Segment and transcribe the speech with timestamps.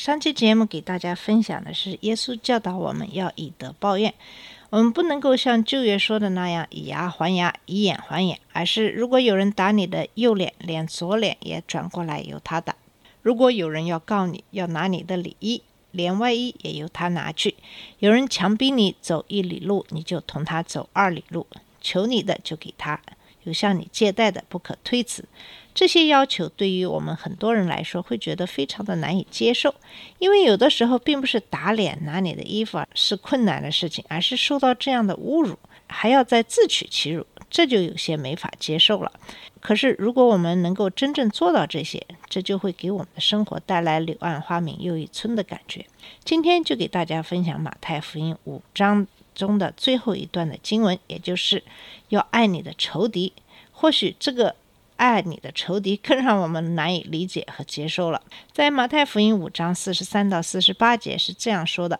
[0.00, 4.14] 上期节目给大家分享的是耶稣教导我们要以德报怨，
[4.70, 12.72] 我们不能够像旧约说的那样以牙还牙，以眼还眼，而是如果有人打你的右脸，连左脸也转过来由他打；
[13.20, 17.52] 如果有人要告你，要拿你的里衣，连外衣也由他拿去；
[17.98, 21.44] 有人强逼你走一里路，你就同他走二里路；
[21.82, 22.98] 求你的就给他，
[23.42, 25.26] 有向你借贷的不可推辞。
[25.74, 29.74] 这些要求对于我们很多人来说会觉得非常的难以接受，
[30.18, 39.12] 因为有的时候并不是打脸拿你的衣服啊是困难的事情，而是受到这样的侮辱，还要再自取其辱，这就有些没法接受了。
[39.60, 45.84] 可是如果我们能够真正做到这些，这就会给我们的生活带来柳暗花明又一村的感觉。
[46.24, 51.62] 今天就给大家分享马太福音五章中的最后一段的经文，也就是
[52.08, 53.32] 要爱你的仇敌。
[53.72, 54.54] 或许这个
[55.00, 58.20] 爱你的仇敌更让我们难以理解和接受了。
[58.52, 61.98] 在马太福音五章四十三到四十八节是这样说的：“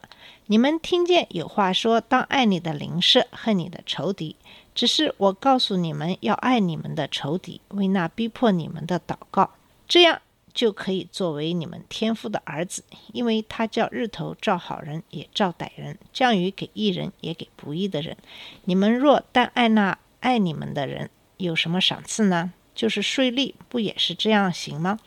[0.48, 4.36] 你们听见有话说，当爱你的邻舍，恨你的仇敌。
[4.74, 9.50] 只是我告诉你们，要爱你们的仇敌，为那逼迫你们的祷告，
[9.88, 10.20] 这样
[10.52, 18.16] 就可以作为你们天父的儿子，因为他叫日头照好人也照歹人，降雨给义人也给不义的人。
[18.64, 22.52] 你们若但爱那爱你们的人，有什么赏赐呢？
[22.80, 24.98] 就是税吏，不也是这样行吗？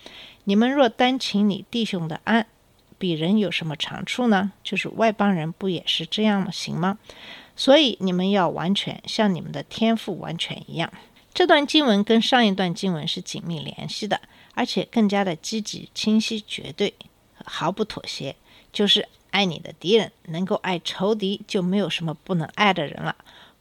[0.44, 2.46] 你们若单请你弟兄的安，
[3.00, 4.52] 比人有什么长处呢？
[4.64, 7.00] 就是外邦人，不也是这样行吗？
[7.56, 10.94] 所以你们要完全像你们的天赋完全一样。
[11.34, 14.22] 这段经文跟上一段经文是紧密联系的，
[14.54, 16.94] 而且更加的积极、清晰、绝对，
[17.44, 18.36] 毫不妥协。
[18.72, 23.16] 就是爱你的敌人，能够爱仇敌，就没有什么不能爱的人了。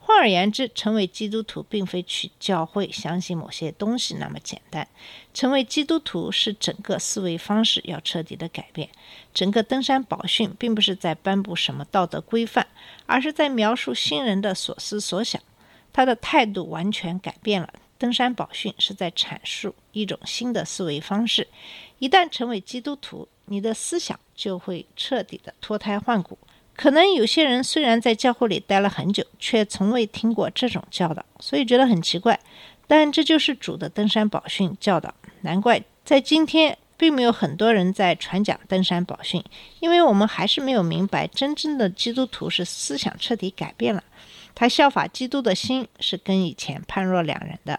[0.04, 4.88] 换而言之，成为基督徒并非去教会相信某些东西那么简单。
[5.32, 8.88] 成为基督徒是整个思维方式要彻底的改变。
[9.32, 12.66] 整个登山宝训并不是在颁布什么道德规范，
[13.06, 15.40] 而是在描述新人的所思所想。
[15.92, 17.72] 他的态度完全改变了。
[17.96, 21.46] 登山宝训是在阐述一种新的思维方式。
[22.00, 26.36] 一旦成为基督徒，你的思想就会彻底的脱胎换骨。
[26.74, 32.38] 可能有些人虽然在教会里待了很久，却从未听过这种教导，所以觉得很奇怪。
[32.86, 39.42] 但这就是主的登山宝训教导，难怪在今天并没有很多人在传讲登山宝训，
[39.80, 44.02] 因为我们还是没有明白，真正的基督徒是思想彻底改变了，
[44.54, 47.78] 他效法基督的心是跟以前判若两人的。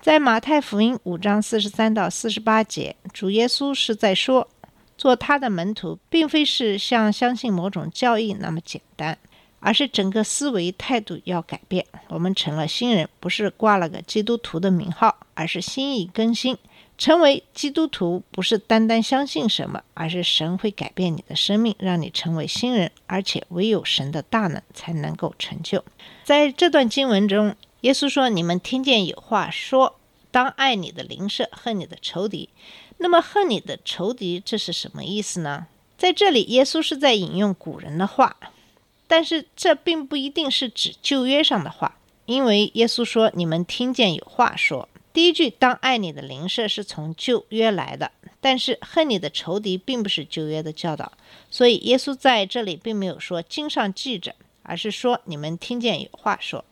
[0.00, 4.48] 在马太福音五章四十三到四十八节，主耶稣是在说。
[5.00, 9.16] 做他的门徒，并非是像相信某种教义那么简单，
[9.58, 11.86] 而是整个思维态度要改变。
[12.08, 16.58] 我们成了新人，不是挂了个基督徒的名号，而是心意更新。
[16.98, 25.82] 成为基督徒不是单单相信什么，而是神会改变你的生命，让你成为新人，而且唯有神的大能才能够成就。
[26.24, 29.98] 在这段经文中，耶稣说：“你们听见有话说，
[30.30, 32.50] 当爱你的邻舍，恨你的仇敌。”
[33.02, 35.66] 那么恨你的仇敌，这是什么意思呢？
[35.96, 38.36] 在这里，耶稣是在引用古人的话，
[39.06, 41.96] 但是这并不一定是指旧约上的话，
[42.26, 51.10] 因为耶稣说：“你们听见有话说。”第一句“当爱你的邻舍”是从旧约来的，但是恨你的仇敌并不是旧约的教导，
[51.50, 56.64] 所以耶稣在这里并没有说经上记着，而是说你们听见有话说。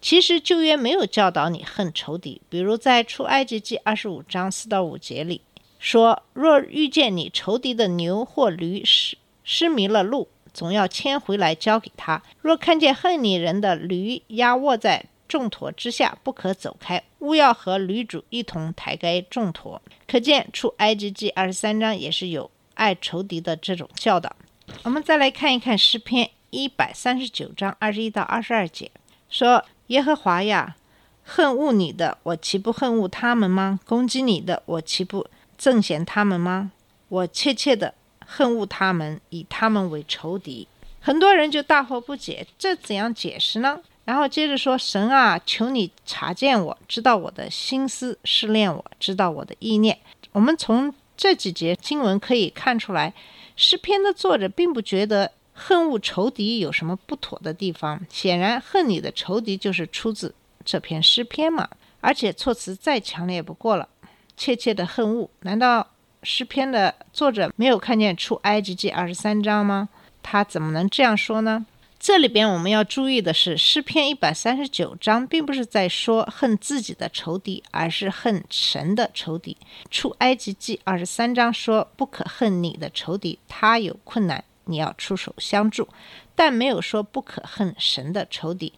[0.00, 5.42] 其实旧约没有教导你恨仇敌，比如在出埃及记二十五章四到五节里。
[5.82, 12.22] 说：若遇见你仇敌的牛或驴失失迷了路，总要牵回来交给他。
[12.40, 19.82] 若看见恨你人的驴压卧在重驮之下，不可走开，务要和驴主一同抬该重驮。
[20.06, 24.36] 可见出埃及记二十三章也是有爱仇敌的这种教导。
[24.84, 28.88] 我们再来看一看诗篇一百三十九章二十一到二十二节，
[29.28, 30.76] 说：耶和华呀，
[31.24, 33.80] 恨恶你的，我岂不恨恶他们吗？
[33.84, 35.26] 攻击你的，我岂不？
[35.62, 36.72] 憎嫌他们吗？
[37.08, 37.94] 我切切的
[38.26, 40.66] 恨恶他们，以他们为仇敌。
[40.98, 43.80] 很多人就大惑不解，这怎样解释呢？
[44.04, 49.96] 然后接着说：“神啊，求你察见我，知道我的心思，试炼我，知道我的意念。”
[50.32, 53.14] 我们从这几节经文可以看出来，
[53.54, 58.04] 诗篇的作者并不觉得恨恶仇敌有什么不妥的地方？
[58.10, 60.34] 显然，恨你的仇敌就是出自
[60.64, 61.68] 这篇诗篇嘛，
[62.00, 63.88] 而且措辞再强烈不过了，
[64.36, 65.28] 切切的恨恶。
[65.40, 65.86] 难道
[66.22, 69.88] 诗篇的作者没有看见出埃及记二十三章吗？
[70.22, 71.66] 他怎么能这样说呢？
[71.98, 79.56] 这里边我们要注意的是，诗篇一百三十九章并不是在说恨自己的仇敌，而是恨神的仇敌。
[79.88, 85.86] 出埃及记二十三章说不可恨你的仇敌，他有困难，你要出手相助，
[86.34, 88.72] 但没有说不可恨神的仇敌。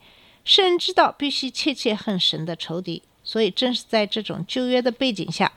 [0.45, 5.51] 世人知道必须切切恨神的仇敌，所以正是在这种旧约的背景下，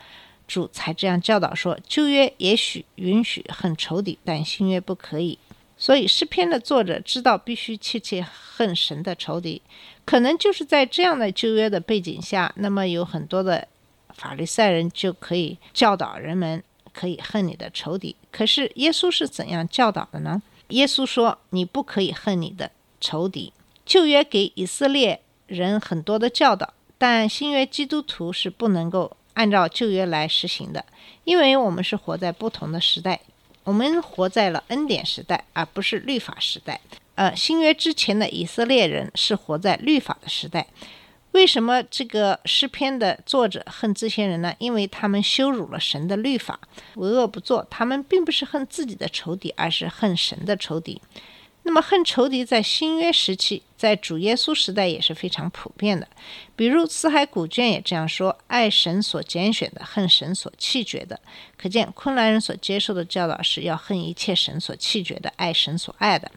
[0.47, 5.37] 主才这样教导说：旧约也许允许恨仇敌，但新约不可以。
[5.77, 8.25] 所以诗篇的作者知道必须切切
[8.55, 9.61] 恨神的仇敌，
[10.05, 13.67] 可能就是在这样的旧约的背景下，那么有很多的
[14.09, 18.15] 法利赛人就可以教导人们可以恨你的仇敌。
[18.31, 20.41] 可是耶稣是怎样教导的呢？
[20.69, 23.53] 耶稣说：“你不可以恨你的仇敌。”
[23.85, 30.83] 旧约给以色列人很多的教导，但新约基督徒是不能够按照旧约来实行的，
[31.23, 33.19] 因为我们是活在不同的时代。
[33.63, 36.79] 我们活在了恩典时代，而不是律法时代。
[37.15, 40.65] 呃，新约之前的以色列人是活在律法的时代。
[41.33, 44.55] 为什么这个诗篇的作者恨这些人呢？
[44.57, 46.59] 因为他们羞辱了神的律法，
[46.95, 47.67] 为恶不作。
[47.69, 51.01] 他们并不是恨自己的仇敌，而是恨神的仇敌。
[51.63, 56.07] 那么恨仇敌在新约时期，在主耶稣时代也是非常普遍的。
[56.55, 61.19] 比如四海古卷也这样说：“爱神所拣选的，恨神所弃绝的。”
[61.55, 66.31] 可见昆兰人所接受的教导是要恨一切神所弃绝的，爱神所爱的。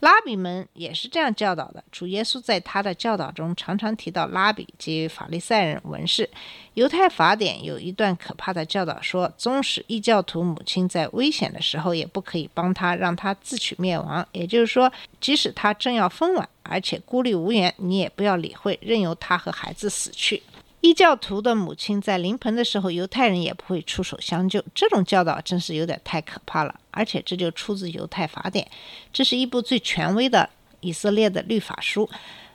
[0.00, 1.82] 拉比们也是这样教导的。
[1.92, 6.28] 主耶稣在他的教导中常常提到拉比及法利赛人文士。
[6.74, 14.26] 犹太法典有一段可怕的教导说：纵使异教徒母亲在危险的时候，也不可以帮他，让他自取灭亡。
[14.32, 20.42] 也就是说，即使他正要分娩，而且孤立无援，你也不要理会，任由他和孩子死去。
[20.80, 24.64] 异教徒的母亲在临盆的时候，犹太人也不会出手相救。
[24.74, 28.68] 这种教导真是有点太可怕了，而且这就出自犹太法典，
[29.12, 30.48] 这是一部最权威的
[30.80, 32.08] 以色列的律法书。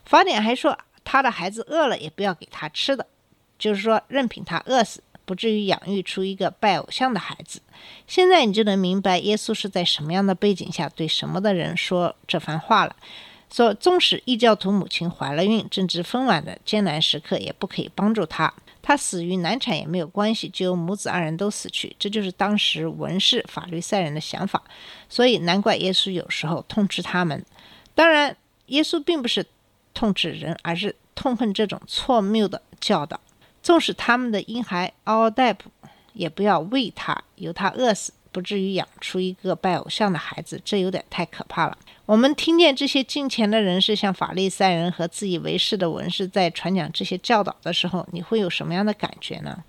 [0.06, 3.06] 法典还说，他的孩子饿了也不要给他吃的，
[3.58, 7.62] 就是说任凭他饿死，不至于养育出一个拜偶像的孩子。
[8.08, 12.96] 现在你就能明白耶稣是在什么样的背景下对什么的人说这番话了。
[13.52, 18.54] 说，纵使异教徒母亲怀了孕，正值分娩的艰难时刻，也不可以帮助她。
[18.88, 21.96] 他死于难产也没有关系，就由母子二人都死去。
[21.98, 24.62] 这就是当时文士法律赛人的想法。
[25.10, 27.44] 所以难怪耶稣有时候痛斥他们。
[27.96, 28.38] 当然，
[28.68, 29.44] 耶稣并不是
[29.96, 33.20] 痛斥人，而是痛恨这种错谬的教导。
[33.64, 35.72] 纵使他们的婴孩嗷嗷待哺，
[36.14, 38.14] 也不要喂他，由他饿死。
[38.32, 41.78] 不至于养出一个拜偶像的孩子，这有点太可怕了。
[42.06, 49.64] 我们听见这些敬虔的人士，像法利赛人和自以为是的文士，在传讲这些教导的时候，你会有什么样的感觉呢？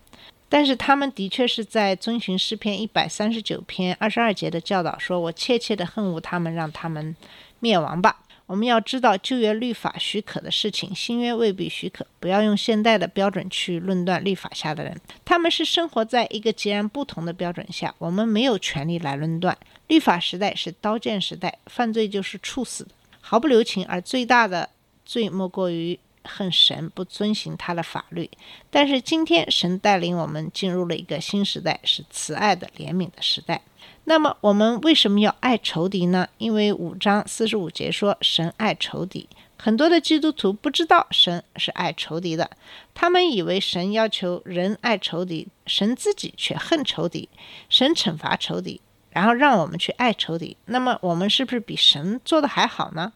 [0.49, 7.17] 但是他们的确是在遵循诗篇一百三十九篇二十二节的教导，说我切切的恨恶他们，让他们
[7.59, 8.19] 灭亡吧。
[8.47, 12.07] 我们要知道旧约律法许可的事情，新约未必许可。
[12.21, 17.93] 不要用现代的标准去论断律法下的人，他们是生活在一个截然不同的标准下。
[17.99, 19.57] 我们没有权利来论断。
[19.89, 23.85] 律法时代是刀剑时代，犯罪就是处死的，毫不留情。
[23.87, 24.69] 而最大的
[25.05, 28.31] 罪莫过于恨神，不遵循他的法律。
[28.71, 33.63] 但是今天，神带领我们进入了一个新时代，是慈爱的、怜悯的时代。
[34.05, 36.29] 那么我们为什么要爱仇敌呢？
[36.39, 39.29] 因为五章四十五节说神爱仇敌。
[39.59, 42.51] 很多的基督徒不知道神是爱仇敌的，
[42.95, 47.29] 他们以为神要求人爱仇敌，神自己却恨仇敌，
[47.71, 48.81] 神惩罚仇敌，
[49.11, 50.57] 然后让我们去爱仇敌。
[50.67, 53.13] 那么我们是不是比神做的还好呢？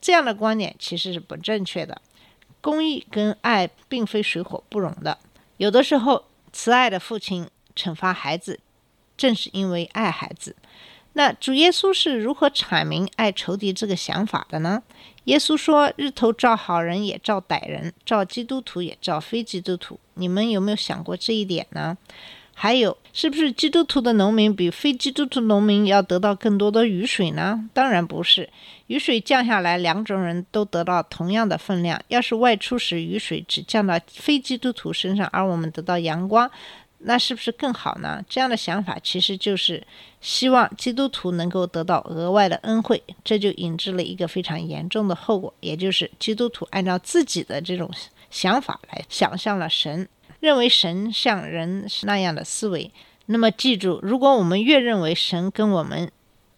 [0.00, 2.02] 这样的观点其实是不正确的。
[2.66, 5.16] 公益跟爱并非水火不容的，
[5.58, 8.58] 有的时候慈爱的父亲惩罚孩子。
[9.16, 10.56] 正是因为爱孩子，
[11.12, 14.82] 那主耶稣是如何阐明爱仇敌这个想法的呢？
[15.24, 21.96] 耶稣说：“日头照好人也照歹人，照基督徒也照非基督徒。”你们有没有想过这一点呢？
[22.58, 27.68] 还有，是不是基督徒的农民比非基督徒农民要得到更多的雨水呢？
[27.74, 28.48] 当然不是，
[28.86, 32.00] 雨水降下来，两种人都得到同样的分量。
[32.08, 36.50] 要是外出时雨水只降到非基督徒身上，而我们得到阳光。
[37.00, 38.24] 那是不是更好呢？
[38.26, 39.86] 这样的想法其实就是
[40.22, 47.88] 希望基督徒能够得到额外的恩惠，这就引致了一个非常严重的后果，也就是基督徒按照自己的这种
[48.30, 50.08] 想法来想象了神，
[50.46, 52.88] 认为神像人是那样的思维。
[53.26, 56.08] 那么记住，如果我们越认为神跟我们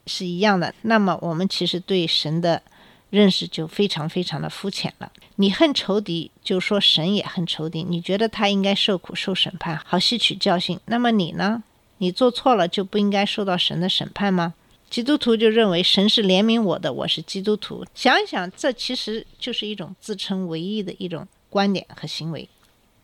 [0.07, 2.61] 是一样的，那么我们其实对神的
[3.09, 5.11] 认识就非常非常的肤浅了。
[5.37, 10.78] 你恨仇敌，就说神也恨仇敌，你觉得他应该受苦受审判，好吸取教训。
[10.85, 11.62] 那么你呢？
[11.97, 14.52] 你做错了就不应该受到神的审判吗？
[14.90, 17.87] 基督徒就认为神是怜悯我的，我是基督徒。
[17.95, 22.47] 想一想，这其实就是一种自称唯一的一种观点和行为。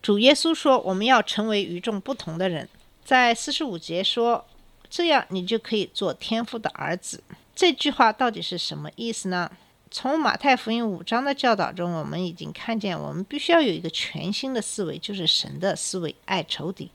[0.05, 2.69] 主耶稣说，我们要成为与众不同的人。
[3.03, 4.45] 在四十五节说，
[4.87, 7.23] 这样你就可以做天父的儿子。
[7.55, 9.49] 这句话到底是什么意思呢？
[9.89, 16.91] 从马太福音五章的教导中，我们已经看见，我们必须要有一个全新的思维，就是神的思维，爱仇敌。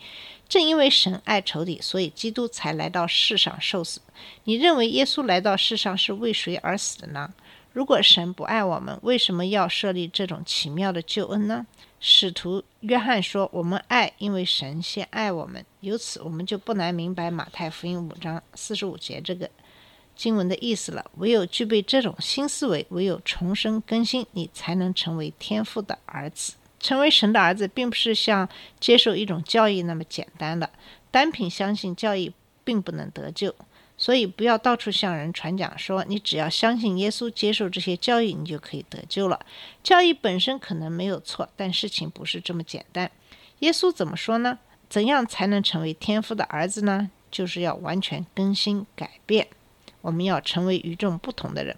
[0.49, 4.01] 正因为神爱仇敌，所以基督才来到世上受死。
[4.45, 7.35] 你认为耶稣来到世上是为谁而死的呢？
[7.73, 11.67] 如果神不爱我们，为什么要设立这种奇妙的救恩呢？
[12.03, 19.49] 使徒约翰说：“我们爱，因为神先爱我们。”由此，我们就不难明白马太福音五章四十五节这个。
[20.17, 21.11] 经文的意思了。
[21.19, 26.55] 唯有具备这种新思维，唯有重生更新，你才能成为天父的儿子。
[26.79, 30.71] 成为神的儿子，并不是像接受一种教义那么简单的。
[31.11, 32.33] 单凭相信教义，
[32.65, 33.55] 并不能得救。
[34.03, 39.39] 所以，不要到处向人传讲说，你只要相信耶稣，接受这些教义，你就可以得救了。
[39.83, 43.11] 教义本身可能没有错，但事情不是这么简单。
[43.59, 44.59] 耶稣怎么说呢？
[44.89, 47.11] 怎样才能成为天父的儿子呢？
[47.31, 49.49] 就是要完全更新改变。
[50.01, 51.77] 我们要成为与众不同的人。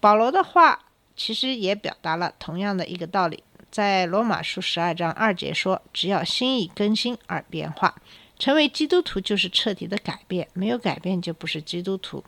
[0.00, 7.94] 保罗的话其实也表达了同样的一个道理，在罗马书十二章二节说：“只要心意更新而变化，
[8.38, 12.24] 成为基督徒就是彻底的改变，没有改变就不是基督徒。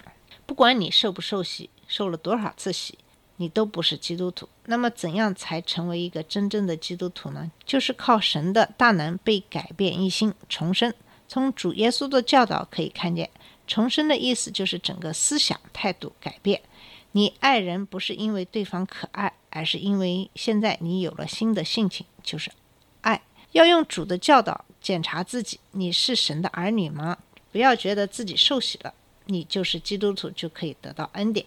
[0.46, 2.98] 不管你受不受洗，受了多少次洗，
[3.36, 4.48] 你都不是基督徒。
[4.66, 7.50] 那么，怎样才成为一个真正的基督徒呢？
[7.64, 10.94] 就是靠神的大能被改变一心，重生。
[11.28, 13.30] 从主耶稣的教导可以看见。”
[13.68, 16.62] 重生的意思就是整个思想态度改变。
[17.10, 22.52] 你爱人不是因为对方可爱，而是因为现在你有了新的性情，就是
[23.00, 23.22] 爱。
[23.56, 27.16] 要用主的教导检查自己：你是神的儿女吗？
[27.50, 28.92] 不要觉得自己受洗了，
[29.24, 31.46] 你就是基督徒就可以得到恩典。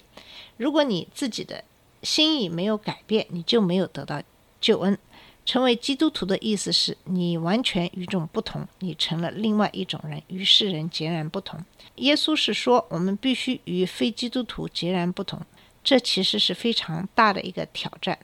[0.58, 1.64] 如果你自己的
[2.02, 4.24] 心意没有改变，你就没有得到
[4.60, 4.98] 救恩。
[5.46, 11.64] 成为基督徒的意思是你完全与众不同，你成了另外一种人，与世人截然不同。
[11.96, 15.40] 耶稣是说，我们必须与非基督徒截然不同，
[15.84, 18.18] 这其实是非常大的一个挑战。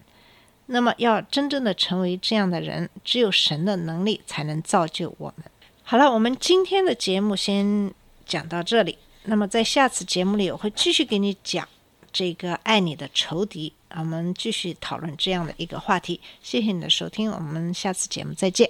[0.67, 5.45] 那么，要真正的成为这样的人，只有神的能力才能造就我们。
[5.83, 7.93] 好了，我们今天的节目先
[8.25, 8.97] 讲到这里。
[9.25, 11.67] 那么，在下次节目里，我会继续给你讲。
[12.11, 16.21] 这个爱你的仇敌，我们继续讨论这样的一个话题。
[16.41, 18.69] 谢谢你的收听，我们下次节目再见。